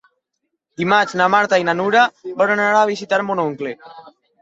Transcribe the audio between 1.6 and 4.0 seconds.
i na Nura volen anar a visitar mon oncle.